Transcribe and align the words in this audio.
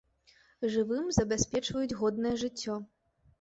Жывым 0.75 1.11
забяспечваюць 1.17 1.93
годнае 2.01 2.33
жыццё. 2.45 2.81